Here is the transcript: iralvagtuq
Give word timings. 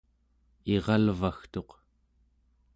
iralvagtuq 0.73 1.69